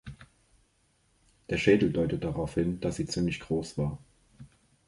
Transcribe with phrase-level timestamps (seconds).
[1.51, 3.99] Der Schädel deutet darauf hin, dass sie ziemlich groß war.